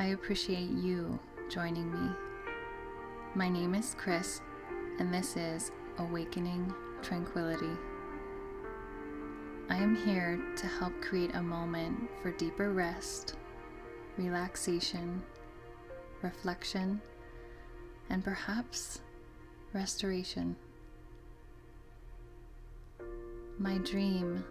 I 0.00 0.12
appreciate 0.12 0.70
you 0.70 1.20
joining 1.50 1.92
me. 1.92 2.10
My 3.34 3.50
name 3.50 3.74
is 3.74 3.94
Chris, 3.98 4.40
and 4.98 5.12
this 5.12 5.36
is 5.36 5.72
Awakening 5.98 6.72
Tranquility. 7.02 7.76
I 9.68 9.76
am 9.76 9.94
here 9.94 10.40
to 10.56 10.66
help 10.66 10.98
create 11.02 11.34
a 11.34 11.42
moment 11.42 12.08
for 12.22 12.30
deeper 12.30 12.72
rest, 12.72 13.36
relaxation, 14.16 15.22
reflection, 16.22 17.02
and 18.08 18.24
perhaps 18.24 19.02
restoration. 19.74 20.56
My 23.58 23.76
dream 23.76 24.42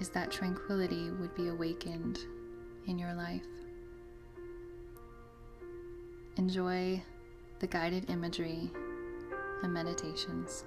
is 0.00 0.08
that 0.08 0.30
tranquility 0.32 1.10
would 1.10 1.34
be 1.34 1.48
awakened 1.48 2.20
in 2.86 2.98
your 2.98 3.12
life. 3.12 3.42
Enjoy 6.38 7.02
the 7.60 7.66
guided 7.66 8.10
imagery 8.10 8.70
and 9.62 9.72
meditations. 9.72 10.66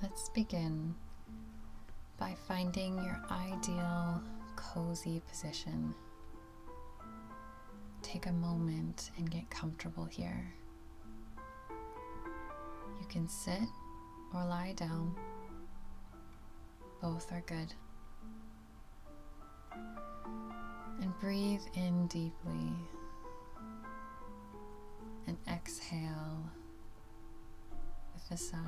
Let's 0.00 0.28
begin 0.28 0.94
by 2.16 2.36
finding 2.46 2.96
your 3.02 3.20
ideal 3.28 4.22
cozy 4.54 5.20
position. 5.28 5.92
Take 8.02 8.26
a 8.26 8.32
moment 8.32 9.10
and 9.18 9.28
get 9.28 9.50
comfortable 9.50 10.04
here. 10.04 10.54
You 13.00 13.06
can 13.08 13.28
sit 13.28 13.68
or 14.32 14.44
lie 14.44 14.74
down, 14.76 15.12
both 17.02 17.32
are 17.32 17.42
good. 17.48 17.74
Breathe 21.20 21.62
in 21.74 22.06
deeply 22.08 22.72
and 25.26 25.36
exhale 25.48 26.44
with 28.12 28.30
a 28.30 28.36
sigh. 28.36 28.58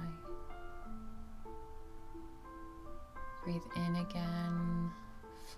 Breathe 3.44 3.62
in 3.76 3.96
again 3.96 4.90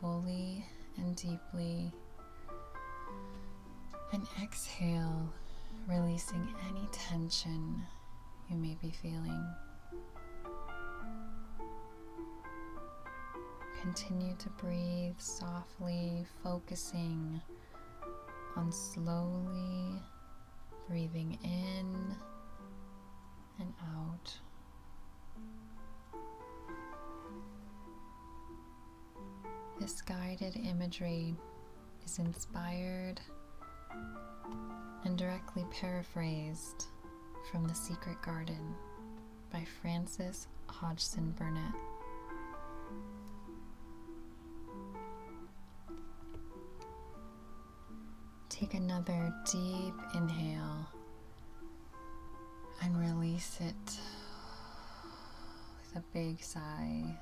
fully 0.00 0.64
and 0.96 1.14
deeply. 1.16 1.92
And 4.12 4.26
exhale, 4.42 5.32
releasing 5.88 6.48
any 6.68 6.88
tension 6.90 7.82
you 8.48 8.56
may 8.56 8.76
be 8.82 8.90
feeling. 8.90 9.44
Continue 13.80 14.36
to 14.36 14.48
breathe 14.50 15.18
softly, 15.18 16.26
focusing 16.42 17.40
on 18.56 18.70
slowly 18.70 20.00
breathing 20.86 21.38
in 21.42 22.14
and 23.58 23.72
out. 23.96 24.34
This 29.80 30.02
guided 30.02 30.56
imagery 30.56 31.34
is 32.04 32.18
inspired 32.18 33.20
and 35.04 35.16
directly 35.16 35.64
paraphrased 35.70 36.88
from 37.50 37.66
The 37.66 37.74
Secret 37.74 38.20
Garden 38.20 38.74
by 39.50 39.64
Frances 39.80 40.48
Hodgson 40.66 41.34
Burnett. 41.38 41.89
Take 48.60 48.74
another 48.74 49.32
deep 49.50 49.94
inhale 50.14 50.86
and 52.82 53.00
release 53.00 53.56
it 53.58 53.98
with 55.78 55.96
a 55.96 56.04
big 56.12 56.42
sigh. 56.44 57.16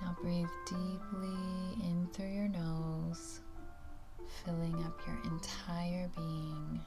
Now 0.00 0.16
breathe 0.22 0.46
deeply 0.64 1.82
in 1.82 2.08
through 2.12 2.30
your 2.30 2.46
nose, 2.46 3.40
filling 4.44 4.76
up 4.84 5.00
your 5.04 5.18
entire 5.24 6.08
being 6.14 6.80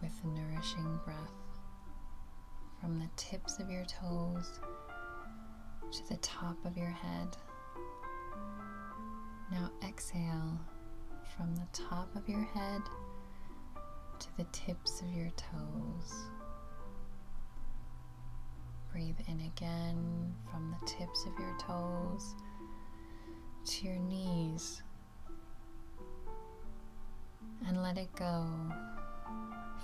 with 0.00 0.12
nourishing 0.24 1.00
breath 1.04 1.16
from 2.80 3.00
the 3.00 3.10
tips 3.16 3.58
of 3.58 3.68
your 3.68 3.86
toes 3.86 4.60
to 5.90 6.08
the 6.08 6.16
top 6.18 6.64
of 6.64 6.76
your 6.76 6.90
head. 6.90 7.36
Now 9.50 9.70
exhale 9.88 10.58
from 11.36 11.54
the 11.54 11.66
top 11.72 12.14
of 12.16 12.28
your 12.28 12.42
head 12.42 12.82
to 14.18 14.36
the 14.36 14.44
tips 14.50 15.00
of 15.02 15.12
your 15.14 15.30
toes. 15.36 16.12
Breathe 18.90 19.18
in 19.28 19.40
again 19.40 20.34
from 20.50 20.70
the 20.70 20.86
tips 20.86 21.26
of 21.26 21.38
your 21.38 21.56
toes 21.58 22.34
to 23.66 23.86
your 23.86 23.98
knees 23.98 24.82
and 27.68 27.82
let 27.82 27.98
it 27.98 28.14
go 28.16 28.46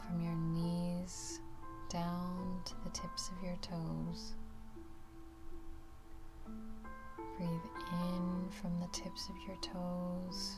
from 0.07 0.21
your 0.21 0.35
knees 0.35 1.41
down 1.89 2.61
to 2.65 2.75
the 2.85 2.91
tips 2.91 3.31
of 3.31 3.45
your 3.45 3.57
toes. 3.61 4.35
From 8.61 8.79
the 8.81 8.87
tips 8.89 9.29
of 9.29 9.37
your 9.47 9.57
toes 9.57 10.57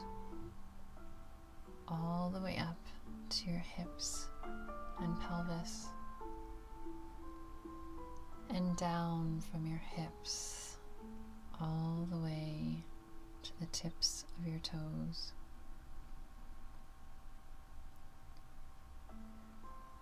all 1.88 2.30
the 2.34 2.40
way 2.40 2.56
up 2.58 2.78
to 3.30 3.50
your 3.50 3.60
hips 3.60 4.28
and 5.00 5.20
pelvis, 5.20 5.86
and 8.50 8.76
down 8.76 9.40
from 9.50 9.66
your 9.66 9.80
hips 9.94 10.76
all 11.60 12.06
the 12.10 12.18
way 12.18 12.82
to 13.42 13.50
the 13.60 13.66
tips 13.66 14.24
of 14.38 14.46
your 14.48 14.60
toes. 14.60 15.32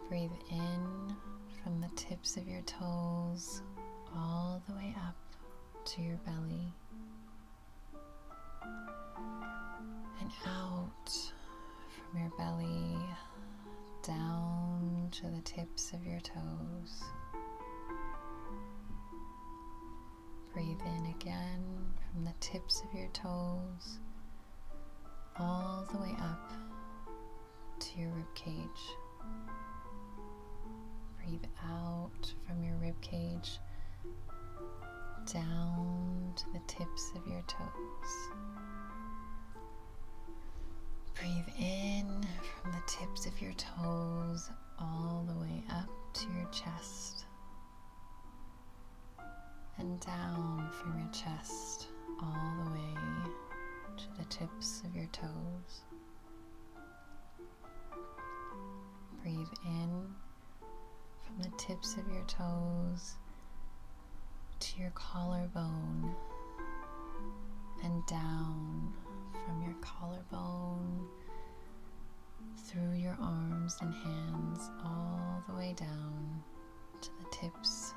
Breathe 0.08 0.30
in 0.50 1.16
from 1.62 1.80
the 1.80 1.90
tips 1.96 2.36
of 2.36 2.48
your 2.48 2.62
toes 2.62 3.62
all 4.14 4.62
the 4.68 4.74
way 4.74 4.94
up 5.06 5.16
to 5.84 6.02
your 6.02 6.16
belly 6.18 6.72
out 10.46 11.32
from 12.10 12.20
your 12.20 12.30
belly 12.38 12.96
down 14.02 15.08
to 15.12 15.28
the 15.28 15.40
tips 15.42 15.92
of 15.92 16.04
your 16.04 16.20
toes. 16.20 17.04
Breathe 20.52 20.80
in 20.84 21.14
again 21.18 21.64
from 22.10 22.24
the 22.24 22.34
tips 22.40 22.82
of 22.82 22.98
your 22.98 23.08
toes 23.08 23.98
all 25.38 25.86
the 25.92 25.98
way 25.98 26.14
up 26.20 26.52
to 27.80 27.98
your 27.98 28.10
rib 28.10 28.34
cage. 28.34 28.96
Breathe 31.18 31.44
out 31.64 32.32
from 32.46 32.62
your 32.62 32.76
rib 32.76 33.00
cage 33.00 33.58
down 35.32 36.32
to 36.36 36.44
the 36.52 36.60
tips 36.66 37.12
of 37.16 37.26
your 37.26 37.42
toes. 37.46 38.30
Breathe 41.22 41.54
in 41.56 42.26
from 42.60 42.72
the 42.72 42.82
tips 42.84 43.26
of 43.26 43.40
your 43.40 43.52
toes 43.52 44.50
all 44.76 45.24
the 45.28 45.40
way 45.40 45.62
up 45.70 45.88
to 46.14 46.26
your 46.36 46.48
chest 46.50 47.26
and 49.78 50.00
down 50.00 50.68
from 50.72 50.98
your 50.98 51.08
chest 51.12 51.86
all 52.20 52.64
the 52.64 52.70
way 52.72 52.94
to 53.98 54.04
the 54.18 54.24
tips 54.24 54.82
of 54.84 54.96
your 54.96 55.06
toes. 55.12 55.82
Breathe 59.22 59.46
in 59.64 60.12
from 61.24 61.40
the 61.40 61.56
tips 61.56 61.96
of 61.98 62.12
your 62.12 62.24
toes 62.24 63.14
to 64.58 64.80
your 64.80 64.90
collarbone 64.90 66.16
and 67.84 68.04
down 68.06 68.92
from 69.52 69.62
your 69.62 69.74
collarbone 69.80 71.06
through 72.66 72.92
your 72.94 73.16
arms 73.20 73.76
and 73.82 73.92
hands 73.92 74.70
all 74.84 75.42
the 75.46 75.54
way 75.54 75.74
down 75.76 76.42
to 77.02 77.10
the 77.18 77.36
tips 77.36 77.92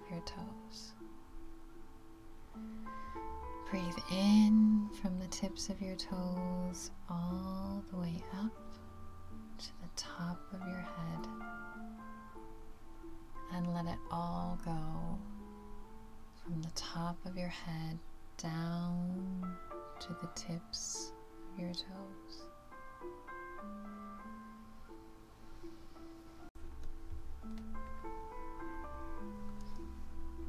of 0.00 0.10
your 0.10 0.22
toes. 0.22 0.92
Breathe 3.70 3.98
in 4.10 4.88
from 5.02 5.18
the 5.18 5.26
tips 5.26 5.68
of 5.68 5.80
your 5.82 5.96
toes 5.96 6.90
all 7.10 7.82
the 7.90 7.98
way 7.98 8.22
up 8.38 8.52
to 9.58 9.66
the 9.82 9.90
top 9.96 10.40
of 10.54 10.60
your 10.60 10.80
head 10.80 11.28
and 13.54 13.74
let 13.74 13.84
it 13.86 13.98
all 14.10 14.58
go 14.64 15.18
from 16.42 16.62
the 16.62 16.70
top 16.74 17.18
of 17.26 17.36
your 17.36 17.48
head 17.48 17.98
down 18.38 19.54
to 20.04 20.10
the 20.20 20.28
tips 20.34 21.12
of 21.54 21.60
your 21.60 21.72
toes. 21.72 22.42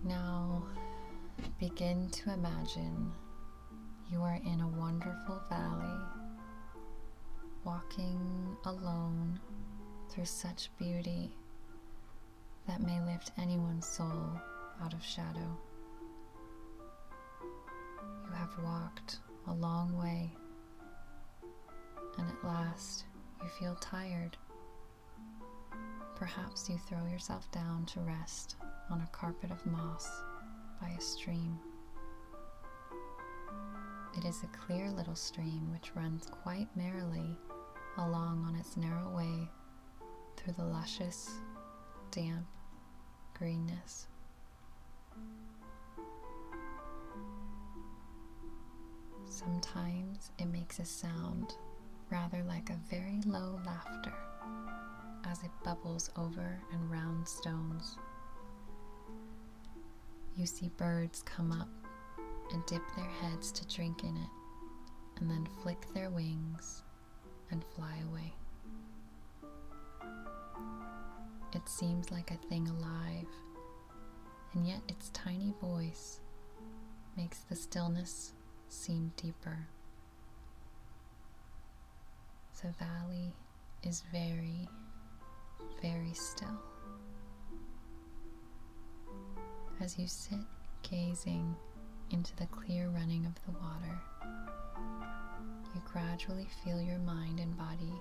Now 0.03 0.61
begin 1.57 2.09
to 2.09 2.33
imagine 2.33 3.13
you 4.11 4.21
are 4.21 4.41
in 4.45 4.59
a 4.59 4.67
wonderful 4.67 5.41
valley, 5.49 6.01
walking 7.63 8.57
alone 8.65 9.39
through 10.09 10.25
such 10.25 10.69
beauty 10.77 11.31
that 12.67 12.81
may 12.81 12.99
lift 12.99 13.31
anyone's 13.37 13.87
soul 13.87 14.37
out 14.83 14.93
of 14.93 15.01
shadow. 15.01 15.57
You 18.25 18.33
have 18.33 18.51
walked 18.61 19.19
a 19.47 19.53
long 19.53 19.97
way, 19.97 20.31
and 22.17 22.29
at 22.29 22.43
last 22.43 23.05
you 23.41 23.49
feel 23.59 23.75
tired. 23.75 24.37
Perhaps 26.15 26.69
you 26.69 26.77
throw 26.77 27.05
yourself 27.07 27.51
down 27.51 27.85
to 27.87 27.99
rest 27.99 28.55
on 28.89 29.01
a 29.01 29.09
carpet 29.11 29.51
of 29.51 29.65
moss 29.65 30.09
by 30.81 30.89
a 30.89 31.01
stream. 31.01 31.59
It 34.17 34.23
is 34.25 34.43
a 34.43 34.57
clear 34.57 34.89
little 34.91 35.15
stream 35.15 35.69
which 35.71 35.95
runs 35.95 36.27
quite 36.27 36.69
merrily 36.75 37.37
along 37.97 38.45
on 38.47 38.55
its 38.55 38.77
narrow 38.77 39.09
way 39.09 39.49
through 40.37 40.53
the 40.53 40.63
luscious, 40.63 41.29
damp 42.11 42.45
greenness. 43.37 44.07
Sometimes 49.35 50.31
it 50.39 50.45
makes 50.45 50.79
a 50.79 50.85
sound 50.85 51.55
rather 52.09 52.41
like 52.47 52.69
a 52.69 52.79
very 52.89 53.19
low 53.25 53.59
laughter 53.65 54.13
as 55.25 55.43
it 55.43 55.51
bubbles 55.61 56.09
over 56.15 56.57
and 56.71 56.89
round 56.89 57.27
stones. 57.27 57.97
You 60.37 60.45
see 60.45 60.69
birds 60.77 61.21
come 61.23 61.51
up 61.51 61.67
and 62.53 62.65
dip 62.65 62.81
their 62.95 63.09
heads 63.19 63.51
to 63.51 63.67
drink 63.67 64.05
in 64.05 64.15
it, 64.15 64.29
and 65.17 65.29
then 65.29 65.45
flick 65.61 65.85
their 65.93 66.09
wings 66.09 66.83
and 67.51 67.61
fly 67.75 67.97
away. 68.09 68.33
It 71.53 71.67
seems 71.67 72.09
like 72.09 72.31
a 72.31 72.47
thing 72.47 72.69
alive, 72.69 73.27
and 74.53 74.65
yet 74.65 74.79
its 74.87 75.09
tiny 75.09 75.53
voice 75.59 76.21
makes 77.17 77.39
the 77.39 77.55
stillness 77.57 78.31
seem 78.69 79.11
deeper. 79.17 79.67
The 82.61 82.71
valley 82.83 83.31
is 83.83 84.03
very, 84.11 84.67
very 85.81 86.13
still. 86.13 86.59
As 89.79 89.99
you 89.99 90.07
sit 90.07 90.39
gazing 90.89 91.55
into 92.09 92.35
the 92.37 92.47
clear 92.47 92.89
running 92.89 93.25
of 93.25 93.35
the 93.45 93.51
water, 93.51 93.99
you 95.75 95.81
gradually 95.85 96.47
feel 96.63 96.81
your 96.81 96.97
mind 96.99 97.39
and 97.39 97.55
body 97.57 97.93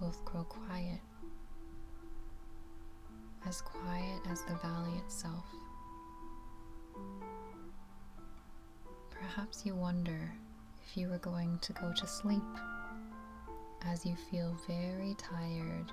both 0.00 0.24
grow 0.24 0.44
quiet, 0.44 1.00
as 3.46 3.60
quiet 3.60 4.20
as 4.30 4.42
the 4.42 4.54
valley 4.56 4.98
itself. 5.04 5.44
Perhaps 9.34 9.66
you 9.66 9.74
wonder 9.74 10.32
if 10.86 10.96
you 10.96 11.08
were 11.08 11.18
going 11.18 11.58
to 11.58 11.72
go 11.72 11.92
to 11.92 12.06
sleep 12.06 12.42
as 13.84 14.06
you 14.06 14.14
feel 14.30 14.56
very 14.68 15.16
tired 15.18 15.90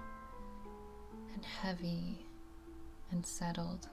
and 1.33 1.43
heavy 1.43 2.25
and 3.11 3.25
settled. 3.25 3.89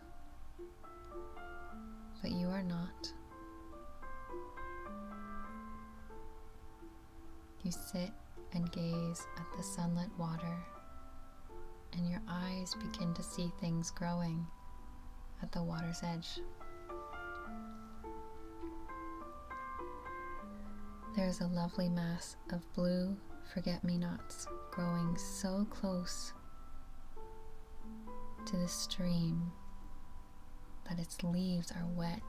But 2.20 2.32
you 2.32 2.48
are 2.48 2.62
not. 2.62 3.10
You 7.64 7.72
sit 7.72 8.10
and 8.52 8.70
gaze 8.72 9.26
at 9.38 9.56
the 9.56 9.62
sunlit 9.62 10.10
water, 10.18 10.56
and 11.94 12.06
your 12.08 12.20
eyes 12.28 12.74
begin 12.74 13.14
to 13.14 13.22
see 13.22 13.50
things 13.58 13.90
growing 13.90 14.46
at 15.42 15.50
the 15.50 15.62
water's 15.62 16.02
edge. 16.02 16.40
There's 21.16 21.40
a 21.40 21.46
lovely 21.48 21.88
mass 21.88 22.36
of 22.52 22.60
blue 22.72 23.16
forget 23.52 23.82
me 23.82 23.98
nots 23.98 24.46
growing 24.70 25.16
so 25.16 25.66
close 25.68 26.32
to 28.46 28.56
the 28.56 28.68
stream 28.68 29.50
that 30.88 31.00
its 31.00 31.22
leaves 31.24 31.72
are 31.72 31.86
wet, 31.96 32.22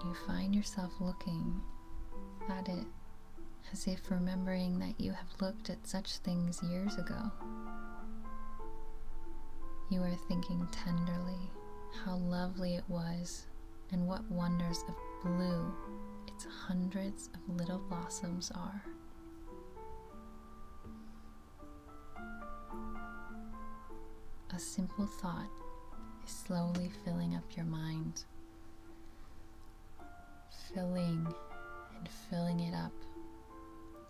and 0.00 0.08
you 0.08 0.14
find 0.26 0.54
yourself 0.54 0.90
looking 1.00 1.60
at 2.48 2.68
it 2.68 2.84
as 3.72 3.86
if 3.86 4.10
remembering 4.10 4.80
that 4.80 5.00
you 5.00 5.12
have 5.12 5.28
looked 5.40 5.70
at 5.70 5.86
such 5.86 6.16
things 6.18 6.60
years 6.64 6.96
ago. 6.96 7.30
You 9.88 10.02
are 10.02 10.16
thinking 10.28 10.66
tenderly 10.72 11.50
how 12.04 12.16
lovely 12.16 12.74
it 12.74 12.84
was 12.88 13.46
and 13.92 14.06
what 14.06 14.28
wonders 14.30 14.82
of 14.88 14.96
blue 15.22 15.72
its 16.44 16.54
hundreds 16.66 17.30
of 17.34 17.56
little 17.56 17.78
blossoms 17.78 18.50
are. 18.54 18.82
A 24.54 24.58
simple 24.58 25.06
thought 25.06 25.48
is 26.26 26.32
slowly 26.32 26.90
filling 27.04 27.34
up 27.34 27.44
your 27.56 27.64
mind, 27.64 28.24
filling 30.74 31.26
and 31.96 32.08
filling 32.28 32.60
it 32.60 32.74
up 32.74 32.92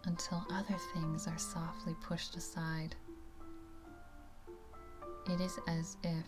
until 0.04 0.44
other 0.52 0.78
things 0.94 1.26
are 1.26 1.38
softly 1.38 1.94
pushed 2.02 2.36
aside. 2.36 2.94
It 5.30 5.40
is 5.40 5.58
as 5.68 5.96
if 6.02 6.26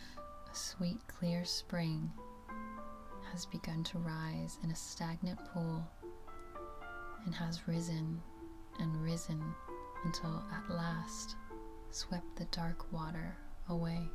a 0.51 0.55
sweet, 0.55 1.01
clear 1.09 1.45
spring 1.45 2.11
has 3.35 3.47
begun 3.47 3.83
to 3.83 3.99
rise 3.99 4.61
in 4.63 4.71
a 4.71 4.77
stagnant 4.77 5.41
pool 5.53 5.85
and 7.27 7.35
has 7.35 7.67
risen 7.67 8.23
and 8.79 9.03
risen 9.03 9.43
until 10.05 10.41
at 10.53 10.73
last 10.73 11.35
swept 11.91 12.37
the 12.37 12.45
dark 12.53 12.93
water 12.93 13.37
away. 13.69 14.09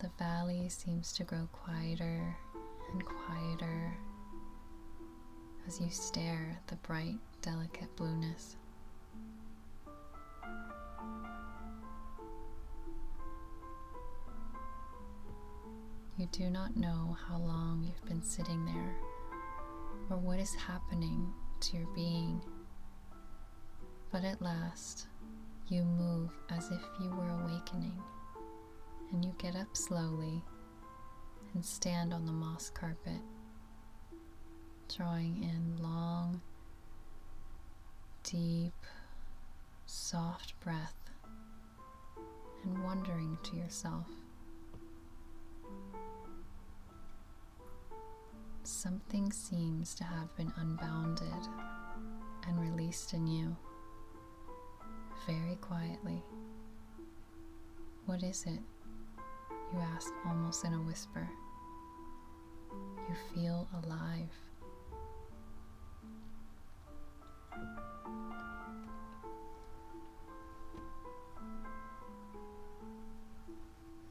The 0.00 0.10
valley 0.18 0.68
seems 0.68 1.12
to 1.12 1.22
grow 1.22 1.48
quieter 1.52 2.36
and 2.90 3.04
quieter 3.04 3.96
as 5.68 5.80
you 5.80 5.88
stare 5.88 6.56
at 6.56 6.66
the 6.66 6.76
bright, 6.84 7.18
delicate 7.42 7.94
blueness. 7.94 8.56
You 16.24 16.30
do 16.32 16.48
not 16.48 16.74
know 16.74 17.18
how 17.28 17.36
long 17.36 17.84
you've 17.84 18.08
been 18.08 18.22
sitting 18.22 18.64
there 18.64 18.96
or 20.08 20.16
what 20.16 20.38
is 20.38 20.54
happening 20.54 21.30
to 21.60 21.76
your 21.76 21.86
being 21.94 22.40
but 24.10 24.24
at 24.24 24.40
last, 24.40 25.08
you 25.68 25.82
move 25.82 26.30
as 26.48 26.70
if 26.70 26.80
you 26.98 27.10
were 27.10 27.28
awakening, 27.42 28.00
and 29.12 29.22
you 29.22 29.34
get 29.36 29.54
up 29.54 29.76
slowly 29.76 30.40
and 31.52 31.62
stand 31.62 32.14
on 32.14 32.24
the 32.24 32.32
moss 32.32 32.70
carpet, 32.70 33.20
drawing 34.96 35.42
in 35.42 35.82
long, 35.82 36.40
deep, 38.22 38.72
soft 39.84 40.58
breath 40.60 41.10
and 42.62 42.82
wondering 42.82 43.36
to 43.42 43.56
yourself. 43.56 44.06
Something 48.84 49.32
seems 49.32 49.94
to 49.94 50.04
have 50.04 50.36
been 50.36 50.52
unbounded 50.58 51.48
and 52.46 52.60
released 52.60 53.14
in 53.14 53.26
you 53.26 53.56
very 55.26 55.56
quietly. 55.62 56.22
What 58.04 58.22
is 58.22 58.44
it? 58.46 58.60
You 59.72 59.78
ask 59.80 60.12
almost 60.26 60.66
in 60.66 60.74
a 60.74 60.82
whisper. 60.82 61.26
You 63.08 63.14
feel 63.34 63.66
alive. 63.82 64.28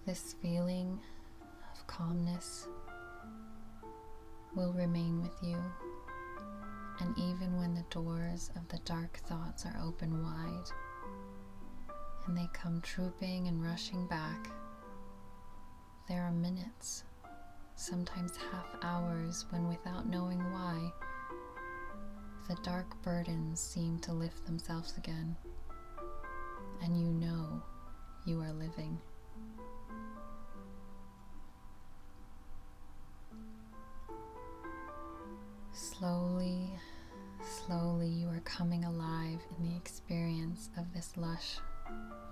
This 0.08 0.34
feeling 0.42 1.00
of 1.72 1.86
calmness 1.86 2.68
will 4.56 4.74
remain 4.74 5.22
with 5.22 5.36
you, 5.42 5.58
and 7.00 7.18
even 7.18 7.58
when 7.58 7.74
the 7.74 7.86
doors 7.90 8.52
of 8.56 8.68
the 8.70 8.80
dark 8.86 9.18
thoughts 9.26 9.66
are 9.66 9.82
open 9.84 10.22
wide 10.24 10.70
and 12.26 12.38
they 12.38 12.48
come 12.54 12.80
trooping 12.82 13.48
and 13.48 13.64
rushing 13.64 14.08
back, 14.08 14.50
there 16.08 16.22
are 16.24 16.32
minutes, 16.32 17.04
sometimes 17.76 18.38
half 18.52 18.68
hours, 18.82 19.46
when 19.50 19.68
without 19.68 20.08
knowing 20.08 20.40
why, 20.52 20.92
the 22.48 22.56
dark 22.64 23.02
burdens 23.02 23.60
seem 23.60 24.00
to 24.00 24.14
lift 24.14 24.46
themselves 24.46 24.98
again, 24.98 25.36
and 26.82 27.00
you 27.00 27.08
know 27.08 27.62
you 28.26 28.40
are 28.42 28.54
living. 28.54 29.00
Slowly, 35.74 36.70
slowly, 37.44 38.08
you 38.08 38.28
are 38.28 38.42
coming 38.46 38.86
alive 38.86 39.40
in 39.58 39.70
the 39.70 39.76
experience 39.76 40.70
of 40.78 40.86
this 40.94 41.18
lush 41.18 41.58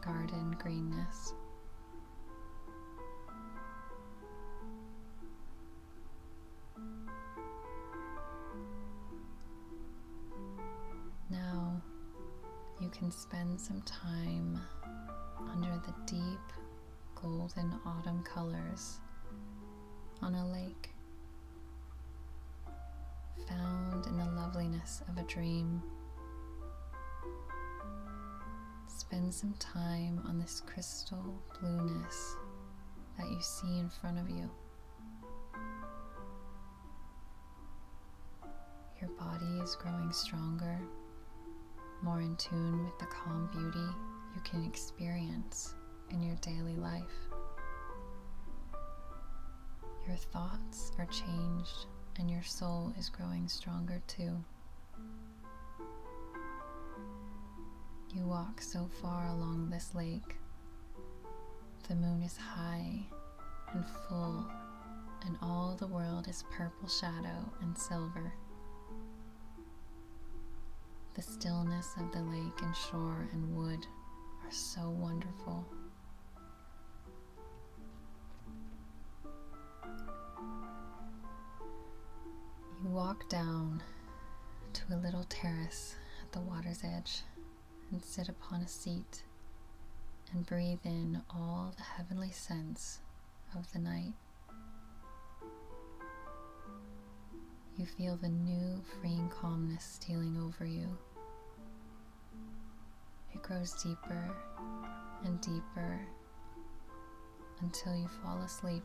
garden 0.05 0.55
greenness. 0.59 1.33
Now 11.29 11.81
you 12.79 12.89
can 12.89 13.11
spend 13.11 13.59
some 13.59 13.81
time 13.81 14.59
under 15.51 15.81
the 15.85 15.93
deep 16.05 16.39
golden 17.15 17.73
autumn 17.85 18.23
colors 18.23 18.99
on 20.21 20.35
a 20.35 20.51
lake, 20.51 20.90
found 23.47 24.05
in 24.07 24.17
the 24.17 24.25
loveliness 24.25 25.01
of 25.09 25.17
a 25.17 25.23
dream. 25.27 25.81
Spend 28.87 29.33
some 29.33 29.53
time 29.53 30.21
on 30.27 30.39
this 30.39 30.61
crystal 30.65 31.41
blueness 31.59 32.35
that 33.17 33.29
you 33.29 33.41
see 33.41 33.79
in 33.79 33.89
front 33.89 34.19
of 34.19 34.29
you. 34.29 34.49
Your 38.99 39.09
body 39.11 39.59
is 39.63 39.75
growing 39.75 40.11
stronger, 40.11 40.79
more 42.03 42.21
in 42.21 42.35
tune 42.35 42.85
with 42.85 42.97
the 42.99 43.07
calm 43.07 43.49
beauty 43.51 43.87
you 44.35 44.41
can 44.43 44.63
experience 44.63 45.73
in 46.11 46.21
your 46.21 46.35
daily 46.37 46.75
life. 46.75 47.01
Your 50.07 50.17
thoughts 50.17 50.91
are 50.97 51.05
changed 51.07 51.87
and 52.17 52.29
your 52.29 52.43
soul 52.43 52.93
is 52.97 53.09
growing 53.09 53.47
stronger 53.47 54.01
too. 54.07 54.43
You 58.13 58.25
walk 58.25 58.61
so 58.61 58.89
far 59.01 59.27
along 59.27 59.69
this 59.69 59.95
lake. 59.95 60.35
The 61.87 61.95
moon 61.95 62.21
is 62.21 62.37
high 62.37 63.05
and 63.73 63.85
full, 64.07 64.45
and 65.25 65.37
all 65.41 65.77
the 65.79 65.87
world 65.87 66.27
is 66.27 66.43
purple 66.51 66.89
shadow 66.89 67.51
and 67.61 67.77
silver. 67.77 68.33
The 71.13 71.21
stillness 71.21 71.95
of 71.97 72.11
the 72.11 72.21
lake 72.23 72.61
and 72.61 72.75
shore 72.75 73.29
and 73.31 73.55
wood 73.55 73.85
are 74.43 74.51
so 74.51 74.89
wonderful. 74.89 75.65
Walk 82.91 83.29
down 83.29 83.81
to 84.73 84.81
a 84.93 84.97
little 84.97 85.23
terrace 85.29 85.95
at 86.21 86.31
the 86.33 86.41
water's 86.41 86.83
edge 86.83 87.21
and 87.89 88.03
sit 88.03 88.27
upon 88.27 88.61
a 88.61 88.67
seat 88.67 89.23
and 90.33 90.45
breathe 90.45 90.81
in 90.83 91.21
all 91.29 91.73
the 91.77 91.83
heavenly 91.83 92.31
scents 92.31 92.99
of 93.57 93.71
the 93.71 93.79
night. 93.79 94.11
You 97.77 97.85
feel 97.85 98.17
the 98.17 98.27
new 98.27 98.81
freeing 98.99 99.29
calmness 99.29 99.85
stealing 99.85 100.37
over 100.37 100.65
you. 100.65 100.97
It 103.33 103.41
grows 103.41 103.71
deeper 103.81 104.35
and 105.23 105.39
deeper 105.39 106.01
until 107.61 107.95
you 107.95 108.09
fall 108.21 108.41
asleep. 108.41 108.83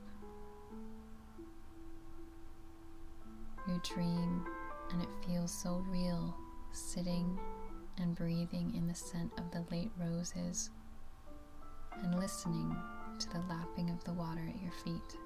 You 3.66 3.80
dream, 3.82 4.44
and 4.92 5.02
it 5.02 5.08
feels 5.26 5.50
so 5.52 5.85
real 5.88 6.37
sitting 6.70 7.38
and 7.99 8.14
breathing 8.14 8.75
in 8.76 8.87
the 8.87 8.94
scent 8.94 9.32
of 9.38 9.50
the 9.50 9.64
late 9.75 9.90
roses 9.99 10.70
and 12.02 12.14
listening 12.18 12.76
to 13.18 13.28
the 13.30 13.42
lapping 13.49 13.90
of 13.90 14.04
the 14.04 14.12
water 14.12 14.42
at 14.49 14.62
your 14.62 14.73
feet. 14.85 15.18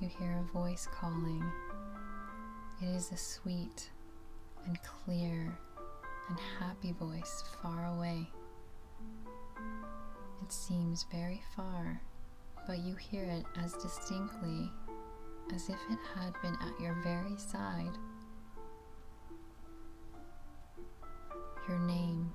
You 0.00 0.08
hear 0.08 0.38
a 0.40 0.52
voice 0.52 0.88
calling. 0.92 1.44
It 2.80 2.86
is 2.86 3.10
a 3.12 3.16
sweet 3.16 3.90
and 4.64 4.78
clear 4.82 5.58
and 6.28 6.38
happy 6.58 6.92
voice 6.92 7.42
far 7.60 7.86
away. 7.86 8.30
It 10.48 10.52
seems 10.52 11.04
very 11.12 11.42
far, 11.54 12.00
but 12.66 12.78
you 12.78 12.94
hear 12.94 13.24
it 13.24 13.44
as 13.62 13.74
distinctly 13.74 14.72
as 15.54 15.68
if 15.68 15.76
it 15.90 15.98
had 16.14 16.32
been 16.40 16.56
at 16.62 16.80
your 16.80 16.94
very 17.02 17.36
side. 17.36 17.92
Your 21.68 21.78
name 21.80 22.32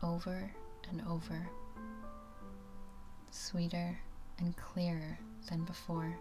over 0.00 0.48
and 0.90 1.02
over, 1.08 1.50
sweeter 3.32 3.98
and 4.38 4.56
clearer 4.56 5.18
than 5.50 5.64
before. 5.64 6.16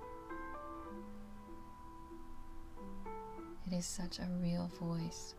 It 3.67 3.73
is 3.73 3.85
such 3.85 4.17
a 4.17 4.27
real 4.41 4.71
voice, 4.79 5.35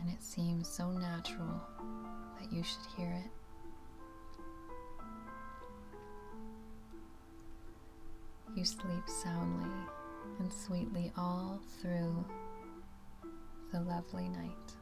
and 0.00 0.08
it 0.08 0.22
seems 0.22 0.68
so 0.68 0.92
natural 0.92 1.60
that 2.38 2.52
you 2.52 2.62
should 2.62 2.86
hear 2.96 3.10
it. 3.10 3.43
You 8.54 8.64
sleep 8.64 9.08
soundly 9.08 9.68
and 10.38 10.52
sweetly 10.52 11.10
all 11.16 11.60
through 11.80 12.24
the 13.72 13.80
lovely 13.80 14.28
night. 14.28 14.76